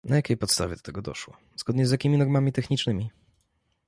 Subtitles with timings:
[0.03, 3.09] Na jakiej podstawie do tego doszło, zgodnie z jakimi normami technicznymi?